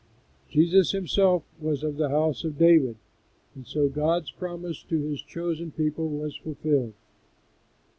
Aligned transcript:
Jesus 0.49 0.93
Himself 0.93 1.43
was 1.59 1.83
of 1.83 1.97
the 1.97 2.09
House 2.09 2.43
of 2.43 2.57
David, 2.57 2.97
and 3.53 3.67
so 3.67 3.87
God's 3.87 4.31
promise 4.31 4.81
to 4.85 4.99
His 4.99 5.21
chosen 5.21 5.69
people 5.71 6.09
was 6.09 6.35
fulfilled. 6.37 6.95